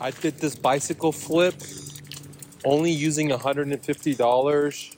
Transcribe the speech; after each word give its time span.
I 0.00 0.12
did 0.12 0.38
this 0.38 0.54
bicycle 0.54 1.10
flip 1.10 1.54
only 2.64 2.92
using 2.92 3.30
$150 3.30 4.96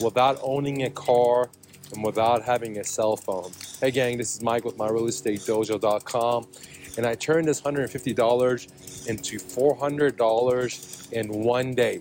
without 0.00 0.38
owning 0.42 0.84
a 0.84 0.90
car 0.90 1.50
and 1.92 2.04
without 2.04 2.44
having 2.44 2.78
a 2.78 2.84
cell 2.84 3.16
phone. 3.16 3.50
Hey 3.80 3.90
gang, 3.90 4.16
this 4.16 4.36
is 4.36 4.42
Mike 4.42 4.64
with 4.64 4.76
myrealestatedojo.com 4.76 6.46
and 6.96 7.04
I 7.06 7.16
turned 7.16 7.48
this 7.48 7.60
$150 7.62 9.08
into 9.08 9.38
$400 9.38 11.12
in 11.12 11.28
one 11.42 11.74
day. 11.74 12.00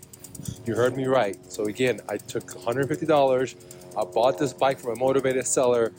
You 0.66 0.76
heard 0.76 0.96
me 0.96 1.06
right. 1.06 1.36
So 1.52 1.66
again, 1.66 2.02
I 2.08 2.18
took 2.18 2.46
$150, 2.46 3.56
I 3.98 4.04
bought 4.04 4.38
this 4.38 4.54
bike 4.54 4.80
from 4.80 4.92
a 4.92 4.96
motivated 5.00 5.48
seller 5.48 5.92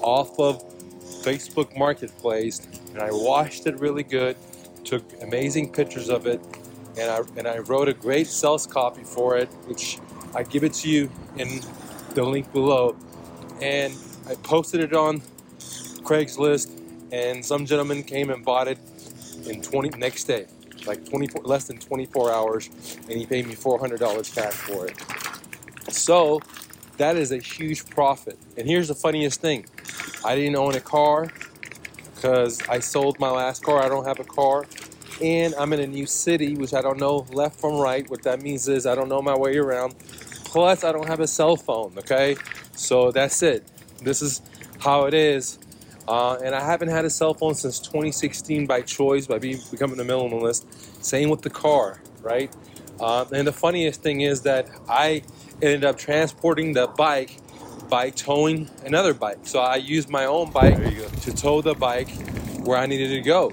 off 0.00 0.40
of 0.40 0.64
Facebook 1.22 1.78
Marketplace 1.78 2.66
and 2.92 2.98
I 3.00 3.10
washed 3.12 3.68
it 3.68 3.78
really 3.78 4.02
good, 4.02 4.36
took 4.84 5.02
amazing 5.22 5.72
pictures 5.72 6.08
of 6.08 6.26
it, 6.26 6.40
and 6.98 7.10
I, 7.10 7.20
and 7.36 7.48
I 7.48 7.58
wrote 7.58 7.88
a 7.88 7.94
great 7.94 8.26
sales 8.26 8.66
copy 8.66 9.02
for 9.02 9.36
it, 9.36 9.48
which 9.66 9.98
I 10.34 10.42
give 10.42 10.64
it 10.64 10.74
to 10.74 10.88
you 10.88 11.10
in 11.36 11.60
the 12.14 12.24
link 12.24 12.52
below. 12.52 12.96
And 13.60 13.94
I 14.28 14.34
posted 14.36 14.80
it 14.80 14.92
on 14.92 15.22
Craigslist, 16.02 16.80
and 17.12 17.44
some 17.44 17.66
gentleman 17.66 18.02
came 18.02 18.30
and 18.30 18.44
bought 18.44 18.68
it 18.68 18.78
in 19.46 19.62
20 19.62 19.98
next 19.98 20.24
day, 20.24 20.46
like 20.86 21.04
24 21.08 21.42
less 21.44 21.64
than 21.64 21.78
24 21.78 22.32
hours, 22.32 22.70
and 23.08 23.18
he 23.18 23.26
paid 23.26 23.46
me 23.46 23.54
$400 23.54 24.34
cash 24.34 24.52
for 24.52 24.86
it. 24.86 25.92
So 25.92 26.40
that 26.96 27.16
is 27.16 27.32
a 27.32 27.38
huge 27.38 27.88
profit. 27.90 28.38
And 28.56 28.68
here's 28.68 28.88
the 28.88 28.94
funniest 28.94 29.40
thing: 29.40 29.66
I 30.24 30.34
didn't 30.34 30.56
own 30.56 30.74
a 30.74 30.80
car 30.80 31.30
because 32.24 32.62
I 32.70 32.78
sold 32.78 33.20
my 33.20 33.28
last 33.28 33.62
car. 33.62 33.82
I 33.82 33.88
don't 33.90 34.06
have 34.06 34.18
a 34.18 34.24
car 34.24 34.64
and 35.20 35.54
I'm 35.56 35.74
in 35.74 35.80
a 35.80 35.86
new 35.86 36.06
city, 36.06 36.54
which 36.54 36.72
I 36.72 36.80
don't 36.80 36.98
know 36.98 37.26
left 37.30 37.60
from 37.60 37.74
right. 37.74 38.08
What 38.08 38.22
that 38.22 38.40
means 38.40 38.66
is 38.66 38.86
I 38.86 38.94
don't 38.94 39.10
know 39.10 39.20
my 39.20 39.36
way 39.36 39.58
around. 39.58 39.94
Plus, 40.46 40.84
I 40.84 40.92
don't 40.92 41.06
have 41.06 41.20
a 41.20 41.26
cell 41.26 41.54
phone, 41.58 41.92
okay? 41.98 42.36
So 42.72 43.10
that's 43.10 43.42
it. 43.42 43.70
This 44.00 44.22
is 44.22 44.40
how 44.78 45.04
it 45.04 45.12
is. 45.12 45.58
Uh, 46.08 46.38
and 46.42 46.54
I 46.54 46.64
haven't 46.64 46.88
had 46.88 47.04
a 47.04 47.10
cell 47.10 47.34
phone 47.34 47.54
since 47.54 47.78
2016 47.78 48.66
by 48.66 48.80
choice, 48.80 49.26
by 49.26 49.38
being, 49.38 49.60
becoming 49.70 50.00
a 50.00 50.04
minimalist. 50.04 50.64
Same 51.04 51.28
with 51.28 51.42
the 51.42 51.50
car, 51.50 52.00
right? 52.22 52.50
Uh, 52.98 53.26
and 53.34 53.46
the 53.46 53.52
funniest 53.52 54.00
thing 54.00 54.22
is 54.22 54.40
that 54.42 54.70
I 54.88 55.24
ended 55.60 55.84
up 55.84 55.98
transporting 55.98 56.72
the 56.72 56.86
bike 56.86 57.36
by 57.88 58.10
towing 58.10 58.68
another 58.84 59.14
bike. 59.14 59.38
So 59.44 59.60
I 59.60 59.76
used 59.76 60.08
my 60.08 60.24
own 60.24 60.50
bike 60.50 60.76
to 61.22 61.32
tow 61.32 61.60
the 61.62 61.74
bike 61.74 62.10
where 62.64 62.78
I 62.78 62.86
needed 62.86 63.08
to 63.08 63.20
go. 63.20 63.52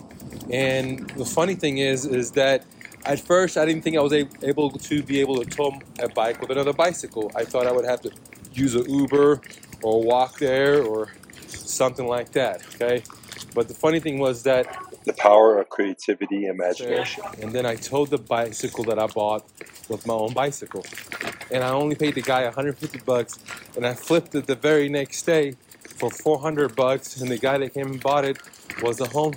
And 0.50 1.10
the 1.12 1.26
funny 1.26 1.56
thing 1.56 1.78
is, 1.78 2.06
is 2.06 2.32
that 2.32 2.66
at 3.06 3.20
first 3.20 3.58
I 3.58 3.66
didn't 3.66 3.84
think 3.84 3.98
I 3.98 4.02
was 4.02 4.14
able 4.14 4.72
to 4.72 5.04
be 5.04 5.20
able 5.22 5.44
to 5.44 5.46
tow 5.46 5.80
a 6.00 6.10
bike 6.10 6.42
with 6.42 6.52
another 6.52 6.74
bicycle. 6.74 7.32
I 7.36 7.46
thought 7.46 7.68
I 7.68 7.72
would 7.72 7.86
have 7.86 8.02
to 8.02 8.12
use 8.54 8.76
an 8.76 8.90
Uber 8.90 9.42
or 9.82 10.04
walk 10.04 10.40
there 10.40 10.84
or 10.84 11.10
something 11.48 12.08
like 12.08 12.32
that. 12.34 12.62
Okay, 12.76 13.04
but 13.54 13.68
the 13.68 13.74
funny 13.74 14.00
thing 14.00 14.20
was 14.20 14.44
that 14.44 14.78
the 15.06 15.14
power 15.14 15.60
of 15.60 15.70
creativity, 15.70 16.46
imagination. 16.46 17.24
And 17.42 17.54
then 17.54 17.66
I 17.66 17.76
towed 17.76 18.10
the 18.12 18.18
bicycle 18.18 18.84
that 18.86 19.00
I 19.00 19.08
bought 19.08 19.46
with 19.90 20.06
my 20.06 20.14
own 20.14 20.34
bicycle, 20.34 20.86
and 21.52 21.64
I 21.64 21.72
only 21.72 21.96
paid 21.96 22.16
the 22.16 22.22
guy 22.22 22.44
150 22.44 23.00
bucks, 23.00 23.38
and 23.76 23.86
I 23.86 23.94
flipped 23.94 24.34
it 24.36 24.48
the 24.48 24.56
very 24.56 24.90
next 24.90 25.24
day 25.24 25.56
for 25.84 26.10
400 26.10 26.76
bucks, 26.76 27.22
and 27.22 27.30
the 27.30 27.38
guy 27.38 27.58
that 27.58 27.74
came 27.74 27.88
and 27.88 28.02
bought 28.02 28.26
it 28.26 28.40
was 28.82 29.02
a 29.02 29.08
home 29.08 29.34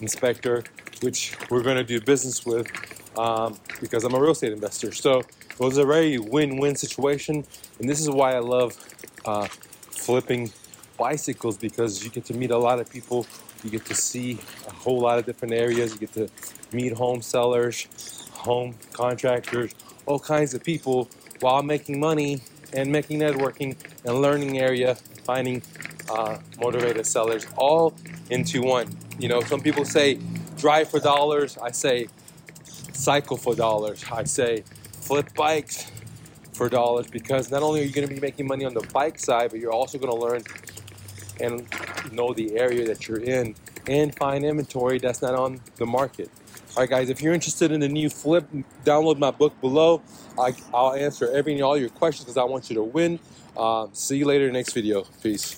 inspector, 0.00 0.62
which 1.00 1.34
we're 1.50 1.62
going 1.62 1.76
to 1.76 1.84
do 1.84 2.00
business 2.00 2.44
with 2.44 2.70
um, 3.18 3.58
because 3.80 4.04
I'm 4.04 4.14
a 4.14 4.20
real 4.20 4.32
estate 4.32 4.52
investor. 4.52 4.92
So 4.92 5.20
it 5.20 5.58
was 5.58 5.78
a 5.78 5.84
very 5.84 6.18
win-win 6.18 6.76
situation, 6.76 7.44
and 7.78 7.88
this 7.88 8.00
is 8.00 8.10
why 8.10 8.34
I 8.34 8.40
love 8.40 8.76
uh, 9.24 9.46
flipping 9.46 10.52
bicycles 10.98 11.56
because 11.56 12.04
you 12.04 12.10
get 12.10 12.24
to 12.26 12.34
meet 12.34 12.50
a 12.50 12.58
lot 12.58 12.78
of 12.78 12.90
people. 12.90 13.26
You 13.64 13.70
get 13.70 13.84
to 13.86 13.94
see 13.94 14.38
a 14.66 14.72
whole 14.72 15.00
lot 15.00 15.18
of 15.18 15.26
different 15.26 15.54
areas. 15.54 15.92
You 15.92 16.00
get 16.00 16.12
to 16.14 16.28
meet 16.72 16.92
home 16.92 17.22
sellers, 17.22 18.28
home 18.32 18.74
contractors, 18.92 19.74
all 20.06 20.18
kinds 20.18 20.54
of 20.54 20.64
people 20.64 21.08
while 21.42 21.62
making 21.62 21.98
money 21.98 22.40
and 22.72 22.90
making 22.90 23.18
networking 23.18 23.76
and 24.04 24.22
learning 24.22 24.58
area, 24.60 24.94
finding 25.24 25.60
uh, 26.08 26.38
motivated 26.60 27.04
sellers 27.06 27.46
all 27.56 27.94
into 28.30 28.62
one. 28.62 28.96
You 29.18 29.28
know, 29.28 29.40
some 29.40 29.60
people 29.60 29.84
say 29.84 30.18
drive 30.56 30.88
for 30.88 31.00
dollars. 31.00 31.58
I 31.58 31.72
say 31.72 32.06
cycle 32.92 33.36
for 33.36 33.54
dollars. 33.54 34.04
I 34.10 34.24
say 34.24 34.62
flip 34.92 35.34
bikes 35.34 35.90
for 36.52 36.68
dollars 36.68 37.08
because 37.08 37.50
not 37.50 37.62
only 37.62 37.80
are 37.80 37.84
you 37.84 37.92
going 37.92 38.08
to 38.08 38.14
be 38.14 38.20
making 38.20 38.46
money 38.46 38.64
on 38.64 38.74
the 38.74 38.86
bike 38.92 39.18
side, 39.18 39.50
but 39.50 39.58
you're 39.58 39.72
also 39.72 39.98
going 39.98 40.12
to 40.12 40.18
learn 40.18 40.42
and 41.40 41.66
know 42.12 42.32
the 42.32 42.56
area 42.56 42.86
that 42.86 43.08
you're 43.08 43.20
in 43.20 43.54
and 43.88 44.14
find 44.16 44.44
inventory 44.44 44.98
that's 44.98 45.22
not 45.22 45.34
on 45.34 45.60
the 45.76 45.86
market. 45.86 46.30
All 46.76 46.82
right, 46.82 46.88
guys, 46.88 47.10
if 47.10 47.20
you're 47.20 47.34
interested 47.34 47.70
in 47.70 47.80
the 47.80 47.88
new 47.88 48.08
flip, 48.08 48.46
download 48.84 49.18
my 49.18 49.30
book 49.30 49.60
below. 49.60 50.02
I, 50.38 50.54
will 50.72 50.94
answer 50.94 51.30
every 51.30 51.52
and 51.54 51.62
all 51.62 51.76
your 51.76 51.90
questions 51.90 52.24
because 52.24 52.38
I 52.38 52.44
want 52.44 52.70
you 52.70 52.76
to 52.76 52.82
win. 52.82 53.18
Uh, 53.56 53.88
see 53.92 54.16
you 54.16 54.24
later 54.24 54.46
in 54.46 54.52
the 54.54 54.58
next 54.58 54.72
video. 54.72 55.04
Peace. 55.22 55.56